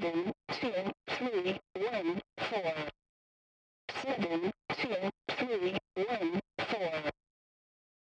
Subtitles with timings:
[0.00, 0.72] seven two
[1.08, 2.74] three one four
[4.02, 4.94] seven two
[5.30, 6.92] three one four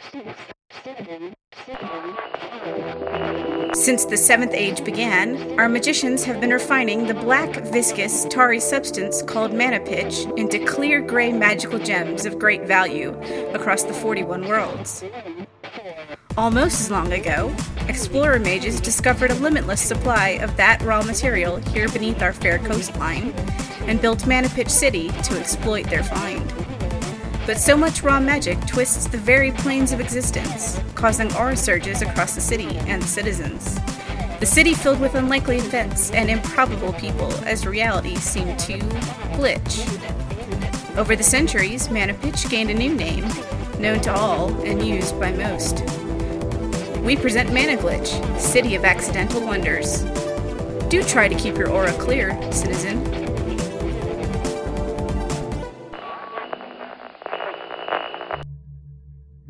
[0.00, 0.38] six
[0.82, 3.76] seven seven five.
[3.76, 9.22] Since the Seventh Age began, our magicians have been refining the black, viscous, tarry substance
[9.22, 13.10] called mana pitch into clear gray magical gems of great value
[13.54, 15.04] across the 41 worlds.
[16.36, 17.54] Almost as long ago,
[17.88, 23.30] explorer mages discovered a limitless supply of that raw material here beneath our fair coastline
[23.86, 26.52] and built Mana Pitch City to exploit their find.
[27.46, 32.34] But so much raw magic twists the very planes of existence, causing aura surges across
[32.34, 33.78] the city and the citizens.
[34.40, 38.78] The city filled with unlikely events and improbable people as reality seemed to
[39.38, 39.86] glitch.
[40.96, 43.24] Over the centuries, Mana Pitch gained a new name,
[43.78, 46.05] known to all and used by most.
[47.06, 50.02] We present Mana Glitch, City of Accidental Wonders.
[50.88, 53.04] Do try to keep your aura clear, citizen.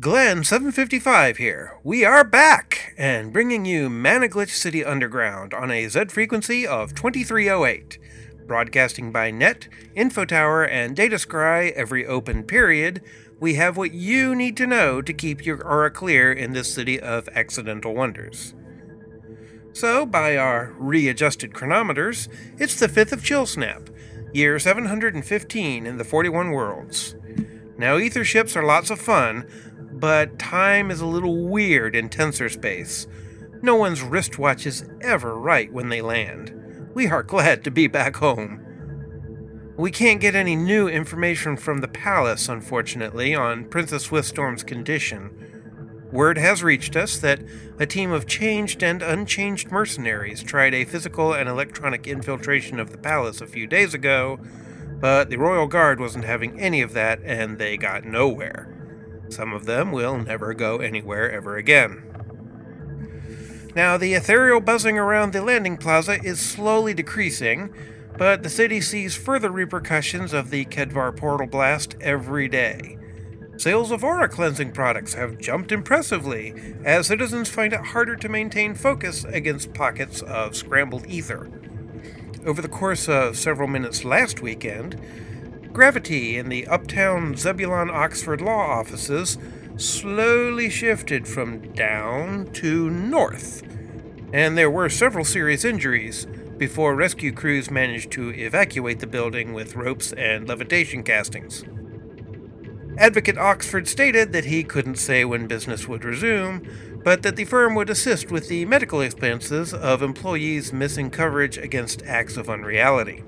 [0.00, 1.78] Glenn 755 here.
[1.84, 6.92] We are back and bringing you Mana Glitch City Underground on a Z frequency of
[6.96, 8.00] 2308.
[8.48, 13.00] Broadcasting by net, info tower, and data scry every open period,
[13.40, 17.00] we have what you need to know to keep your aura clear in this city
[17.00, 18.54] of accidental wonders.
[19.72, 23.90] So, by our readjusted chronometers, it's the 5th of Chill Snap,
[24.32, 27.16] year 715 in the 41 worlds.
[27.76, 29.48] Now, ether ships are lots of fun,
[29.92, 33.08] but time is a little weird in tensor space.
[33.62, 36.90] No one's wristwatch is ever right when they land.
[36.94, 38.63] We are glad to be back home.
[39.76, 45.30] We can't get any new information from the palace, unfortunately, on Princess Swiftstorm's condition.
[46.12, 47.40] Word has reached us that
[47.80, 52.98] a team of changed and unchanged mercenaries tried a physical and electronic infiltration of the
[52.98, 54.38] palace a few days ago,
[55.00, 58.72] but the Royal Guard wasn't having any of that and they got nowhere.
[59.28, 62.04] Some of them will never go anywhere ever again.
[63.74, 67.74] Now, the ethereal buzzing around the landing plaza is slowly decreasing,
[68.16, 72.96] but the city sees further repercussions of the Kedvar portal blast every day.
[73.56, 78.74] Sales of aura cleansing products have jumped impressively as citizens find it harder to maintain
[78.74, 81.48] focus against pockets of scrambled ether.
[82.44, 85.00] Over the course of several minutes last weekend,
[85.72, 89.38] gravity in the uptown Zebulon Oxford law offices
[89.76, 93.62] slowly shifted from down to north,
[94.32, 96.26] and there were several serious injuries
[96.58, 101.64] before rescue crews managed to evacuate the building with ropes and levitation castings.
[102.96, 106.66] Advocate Oxford stated that he couldn't say when business would resume,
[107.02, 112.04] but that the firm would assist with the medical expenses of employees missing coverage against
[112.04, 113.24] acts of unreality.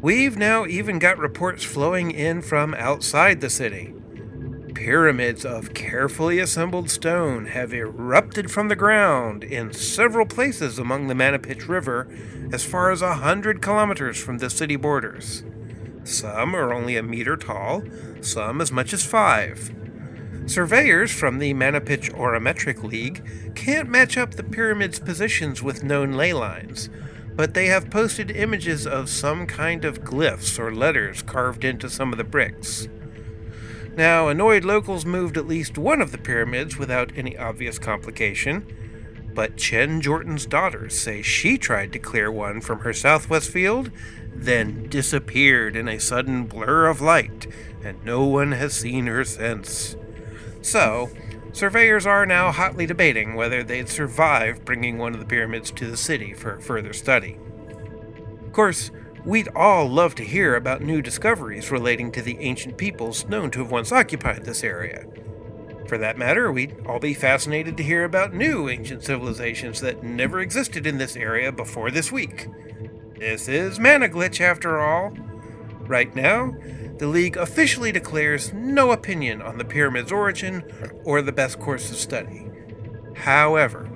[0.00, 3.92] We've now even got reports flowing in from outside the city.
[4.76, 11.14] Pyramids of carefully assembled stone have erupted from the ground in several places among the
[11.14, 12.06] Manapitch River
[12.52, 15.44] as far as a hundred kilometers from the city borders.
[16.04, 17.84] Some are only a meter tall,
[18.20, 19.74] some as much as five.
[20.44, 26.34] Surveyors from the Manapitch Aurametric League can't match up the pyramid's positions with known ley
[26.34, 26.90] lines,
[27.34, 32.12] but they have posted images of some kind of glyphs or letters carved into some
[32.12, 32.88] of the bricks.
[33.96, 38.66] Now, annoyed locals moved at least one of the pyramids without any obvious complication,
[39.34, 43.90] but Chen Jordan's daughters say she tried to clear one from her southwest field,
[44.34, 47.46] then disappeared in a sudden blur of light,
[47.82, 49.96] and no one has seen her since.
[50.60, 51.08] So,
[51.52, 55.96] surveyors are now hotly debating whether they'd survive bringing one of the pyramids to the
[55.96, 57.38] city for further study.
[58.44, 58.90] Of course,
[59.26, 63.58] We'd all love to hear about new discoveries relating to the ancient peoples known to
[63.58, 65.04] have once occupied this area.
[65.88, 70.38] For that matter, we'd all be fascinated to hear about new ancient civilizations that never
[70.38, 72.46] existed in this area before this week.
[73.18, 75.10] This is Mana Glitch, after all.
[75.80, 76.54] Right now,
[76.98, 80.62] the League officially declares no opinion on the pyramid's origin
[81.02, 82.46] or the best course of study.
[83.16, 83.90] However,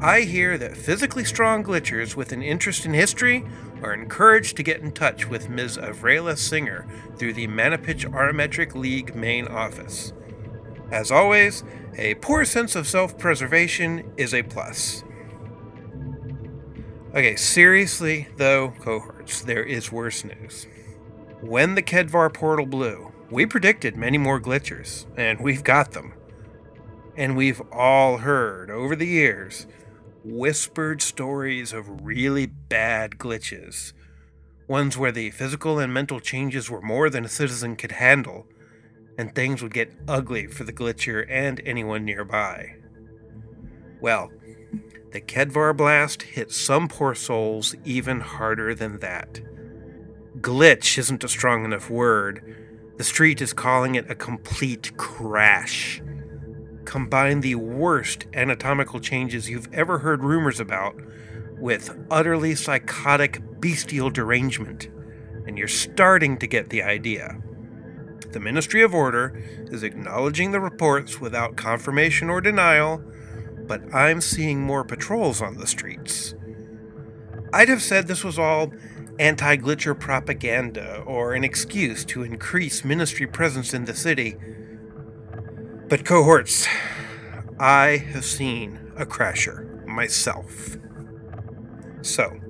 [0.00, 3.44] I hear that physically strong glitchers with an interest in history
[3.86, 5.78] are encouraged to get in touch with Ms.
[5.78, 6.86] Avrela Singer
[7.16, 10.12] through the Manapitch Aurametric League main office.
[10.90, 11.62] As always,
[11.96, 15.04] a poor sense of self preservation is a plus.
[17.14, 20.66] Okay, seriously, though, cohorts, there is worse news.
[21.40, 26.12] When the Kedvar portal blew, we predicted many more glitchers, and we've got them.
[27.16, 29.66] And we've all heard over the years
[30.26, 33.92] whispered stories of really bad glitches.
[34.66, 38.46] Ones where the physical and mental changes were more than a citizen could handle,
[39.16, 42.74] and things would get ugly for the glitcher and anyone nearby.
[44.00, 44.32] Well,
[45.12, 49.40] the Kedvar blast hit some poor souls even harder than that.
[50.40, 52.92] Glitch isn't a strong enough word.
[52.98, 56.02] The street is calling it a complete crash.
[56.86, 60.94] Combine the worst anatomical changes you've ever heard rumors about
[61.58, 64.88] with utterly psychotic bestial derangement,
[65.46, 67.42] and you're starting to get the idea.
[68.30, 73.02] The Ministry of Order is acknowledging the reports without confirmation or denial,
[73.66, 76.34] but I'm seeing more patrols on the streets.
[77.52, 78.72] I'd have said this was all
[79.18, 84.36] anti glitcher propaganda or an excuse to increase ministry presence in the city.
[85.88, 86.66] But, cohorts,
[87.60, 90.76] I have seen a crasher myself.
[92.02, 92.40] So,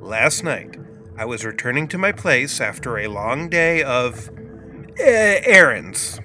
[0.00, 0.76] last night,
[1.16, 4.30] I was returning to my place after a long day of
[4.98, 6.20] uh, errands.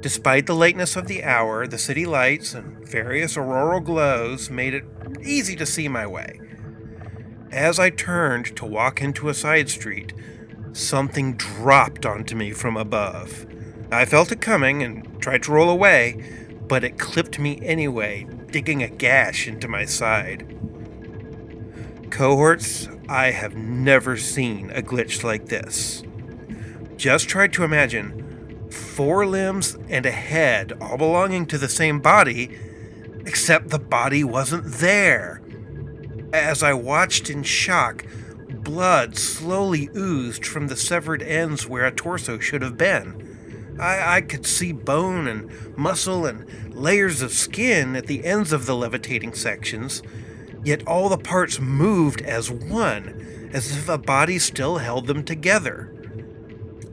[0.00, 4.84] Despite the lateness of the hour, the city lights and various auroral glows made it
[5.22, 6.40] easy to see my way.
[7.52, 10.12] As I turned to walk into a side street,
[10.72, 13.46] something dropped onto me from above.
[13.94, 16.22] I felt it coming and tried to roll away,
[16.66, 20.58] but it clipped me anyway, digging a gash into my side.
[22.10, 26.02] Cohorts, I have never seen a glitch like this.
[26.96, 32.58] Just try to imagine four limbs and a head all belonging to the same body,
[33.26, 35.40] except the body wasn't there.
[36.32, 38.04] As I watched in shock,
[38.48, 43.33] blood slowly oozed from the severed ends where a torso should have been.
[43.78, 48.66] I, I, could see bone and muscle and layers of skin at the ends of
[48.66, 50.02] the levitating sections,
[50.62, 55.92] yet all the parts moved as one, as if a body still held them together.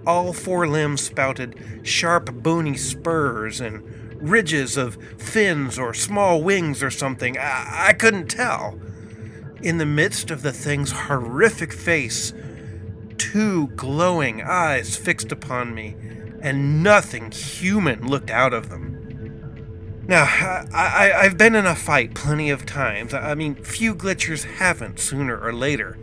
[0.05, 3.83] All four limbs spouted sharp, bony spurs and
[4.21, 7.37] ridges of fins or small wings or something.
[7.37, 8.79] I, I couldn't tell.
[9.61, 12.33] In the midst of the thing's horrific face,
[13.17, 15.95] two glowing eyes fixed upon me,
[16.41, 19.01] and nothing human looked out of them.
[20.07, 23.13] Now, I, I, have been in a fight plenty of times.
[23.13, 25.97] I mean, few glitchers haven't sooner or later.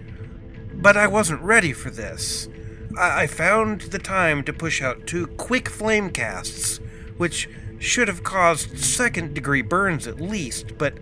[0.72, 2.48] But I wasn't ready for this.
[2.96, 6.80] I, I found the time to push out two quick flame casts,
[7.16, 7.48] which
[7.78, 10.94] should have caused second degree burns at least, but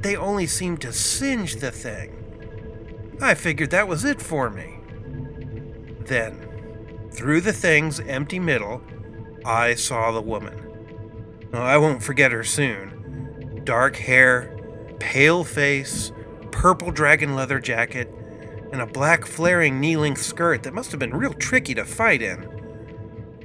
[0.00, 3.18] they only seemed to singe the thing.
[3.20, 4.80] I figured that was it for me.
[6.06, 6.48] Then,
[7.12, 8.82] through the thing's empty middle,
[9.44, 10.58] I saw the woman.
[11.52, 13.60] I won't forget her soon.
[13.64, 14.58] Dark hair,
[14.98, 16.12] pale face,
[16.50, 18.12] purple dragon leather jacket,
[18.72, 22.22] and a black flaring knee length skirt that must have been real tricky to fight
[22.22, 22.48] in.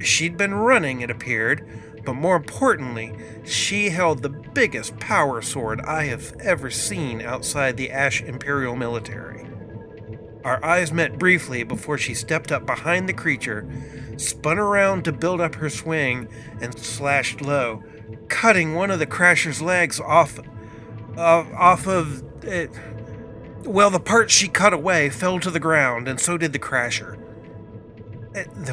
[0.00, 6.04] She'd been running, it appeared, but more importantly, she held the biggest power sword I
[6.04, 9.46] have ever seen outside the Ash Imperial military.
[10.44, 13.68] Our eyes met briefly before she stepped up behind the creature,
[14.16, 16.28] spun around to build up her swing,
[16.60, 17.82] and slashed low,
[18.28, 20.38] cutting one of the crasher's legs off,
[21.16, 22.70] uh, off of it.
[23.64, 27.18] Well, the part she cut away fell to the ground, and so did the crasher.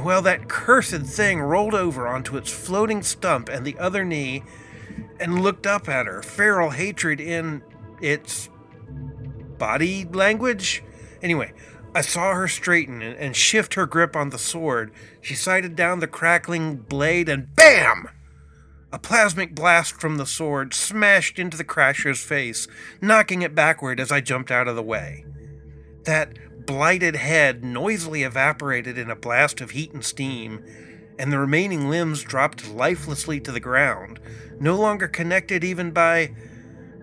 [0.01, 4.43] Well, that cursed thing rolled over onto its floating stump and the other knee
[5.19, 7.63] and looked up at her, feral hatred in
[8.01, 8.49] its
[9.57, 10.83] body language.
[11.25, 11.51] Anyway,
[11.95, 14.91] I saw her straighten and shift her grip on the sword.
[15.21, 18.09] She sighted down the crackling blade and BAM!
[18.93, 22.67] A plasmic blast from the sword smashed into the crasher's face,
[23.01, 25.25] knocking it backward as I jumped out of the way.
[26.03, 30.63] That blighted head noisily evaporated in a blast of heat and steam,
[31.17, 34.19] and the remaining limbs dropped lifelessly to the ground,
[34.59, 36.35] no longer connected even by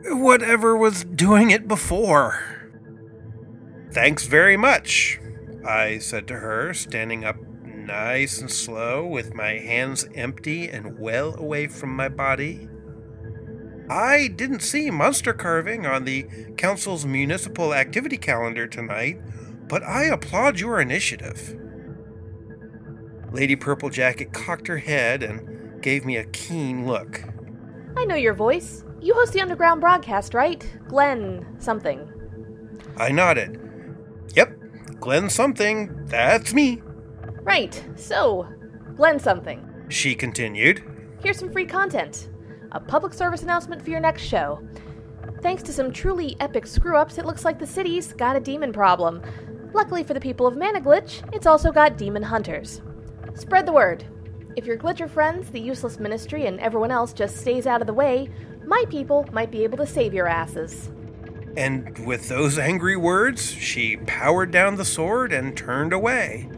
[0.05, 2.62] whatever was doing it before.
[3.93, 5.21] Thanks very much,
[5.67, 11.37] I said to her, standing up nice and slow with my hands empty and well
[11.37, 12.71] away from my body.
[13.91, 19.21] I didn't see monster carving on the Council's municipal activity calendar tonight,
[19.69, 21.55] but I applaud your initiative.
[23.31, 27.25] Lady Purple Jacket cocked her head and gave me a keen look.
[27.95, 28.85] I know your voice.
[29.03, 30.67] You host the underground broadcast, right?
[30.89, 32.11] Glenn something.
[32.97, 33.62] I nodded.
[34.35, 34.59] Yep,
[35.01, 36.07] Glenn something.
[36.07, 36.83] That's me.
[37.43, 37.83] Right.
[37.97, 38.47] So,
[38.97, 39.69] Glenn something.
[39.89, 40.83] She continued.
[41.23, 42.31] Here's some free content.
[42.73, 44.61] A public service announcement for your next show.
[45.43, 48.73] Thanks to some truly epic screw ups, it looks like the city's got a demon
[48.73, 49.23] problem.
[49.75, 52.81] Luckily for the people of Mana Glitch, it's also got demon hunters.
[53.35, 54.05] Spread the word.
[54.55, 57.95] If your Glitcher friends, the useless ministry, and everyone else just stays out of the
[57.95, 58.31] way,
[58.67, 60.91] my people might be able to save your asses.
[61.57, 66.49] And with those angry words, she powered down the sword and turned away.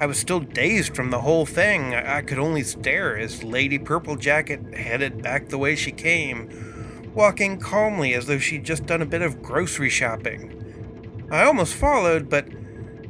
[0.00, 1.94] I was still dazed from the whole thing.
[1.94, 7.58] I could only stare as Lady Purple Jacket headed back the way she came, walking
[7.58, 11.28] calmly as though she'd just done a bit of grocery shopping.
[11.30, 12.48] I almost followed, but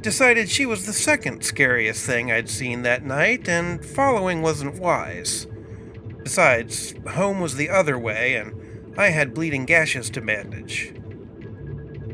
[0.01, 5.47] decided she was the second scariest thing I'd seen that night, and following wasn't wise.
[6.23, 10.93] Besides, home was the other way, and I had bleeding gashes to bandage.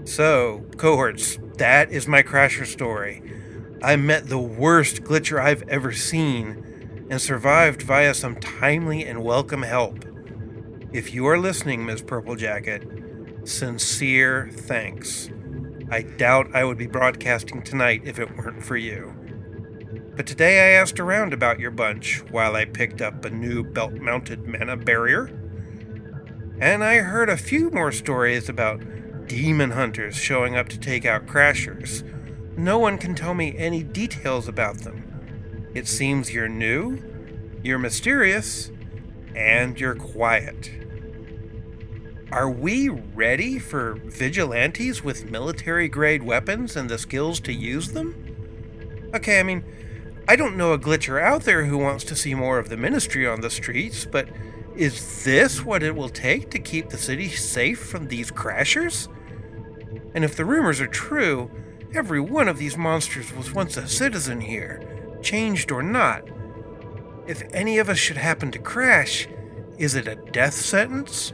[0.08, 3.22] So, cohorts, that is my crasher story.
[3.84, 9.64] I met the worst glitcher I've ever seen and survived via some timely and welcome
[9.64, 10.06] help.
[10.94, 12.04] If you are listening, Ms.
[12.04, 12.88] Purple Jacket,
[13.44, 15.30] sincere thanks.
[15.92, 19.14] I doubt I would be broadcasting tonight if it weren't for you.
[20.16, 23.96] But today I asked around about your bunch while I picked up a new belt
[23.96, 25.26] mounted mana barrier.
[26.62, 28.82] And I heard a few more stories about
[29.28, 32.04] demon hunters showing up to take out crashers.
[32.58, 35.70] No one can tell me any details about them.
[35.74, 37.02] It seems you're new,
[37.62, 38.72] you're mysterious,
[39.36, 40.72] and you're quiet.
[42.32, 48.16] Are we ready for vigilantes with military grade weapons and the skills to use them?
[49.14, 49.64] Okay, I mean,
[50.28, 53.26] I don't know a glitcher out there who wants to see more of the ministry
[53.26, 54.28] on the streets, but
[54.78, 59.08] is this what it will take to keep the city safe from these crashers?
[60.14, 61.50] And if the rumors are true,
[61.94, 64.82] every one of these monsters was once a citizen here,
[65.22, 66.24] changed or not.
[67.26, 69.28] If any of us should happen to crash,
[69.78, 71.34] is it a death sentence?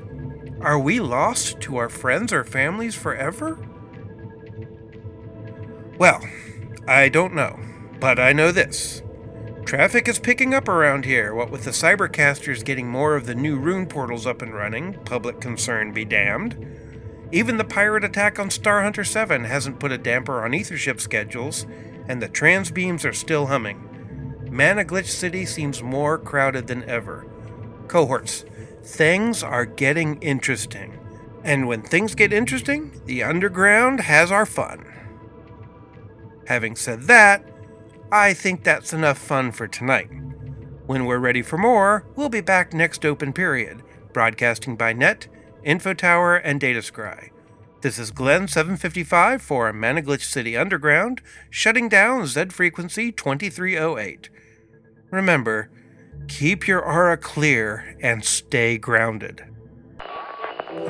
[0.61, 3.59] Are we lost to our friends or families forever?
[5.97, 6.21] Well,
[6.87, 7.59] I don't know,
[7.99, 9.03] but I know this.
[9.65, 13.57] Traffic is picking up around here, what with the cybercasters getting more of the new
[13.57, 16.57] rune portals up and running, public concern be damned.
[17.31, 21.65] Even the pirate attack on Star Hunter 7 hasn't put a damper on Ethership schedules,
[22.07, 24.49] and the transbeams are still humming.
[24.51, 27.25] Mana Glitch City seems more crowded than ever.
[27.87, 28.45] Cohorts,
[28.83, 30.99] things are getting interesting.
[31.43, 34.85] And when things get interesting, the underground has our fun.
[36.47, 37.43] Having said that,
[38.13, 40.07] I think that's enough fun for tonight.
[40.85, 43.81] When we're ready for more, we'll be back next open period,
[44.13, 45.25] broadcasting by net,
[45.65, 47.31] Infotower, and Datascry.
[47.81, 54.29] This is Glenn 755 for Mana Glitch City Underground, shutting down Z frequency 2308.
[55.09, 55.71] Remember,
[56.27, 59.43] keep your aura clear and stay grounded.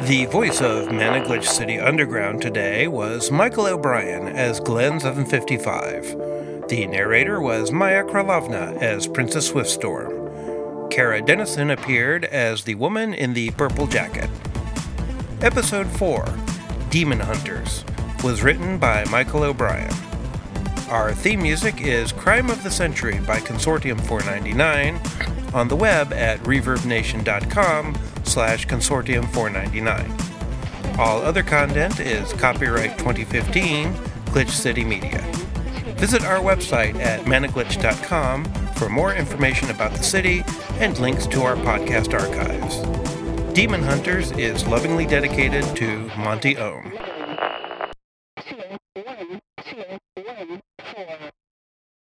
[0.02, 6.33] The voice of Mana Glitch City Underground today was Michael O'Brien as Glenn 755.
[6.70, 10.90] The narrator was Maya Kralovna as Princess Swiftstorm.
[10.90, 14.30] Kara Dennison appeared as the woman in the purple jacket.
[15.42, 16.26] Episode 4
[16.90, 17.84] Demon Hunters
[18.24, 19.94] was written by Michael O'Brien.
[20.90, 25.02] Our theme music is Crime of the Century by Consortium 499
[25.54, 30.98] on the web at reverbnation.com slash consortium 499.
[30.98, 33.94] All other content is copyright 2015
[34.28, 35.22] Glitch City Media.
[35.96, 40.44] Visit our website at managlitch.com for more information about the city
[40.80, 42.82] and links to our podcast archives.
[43.54, 46.92] Demon Hunters is lovingly dedicated to Monty Oum.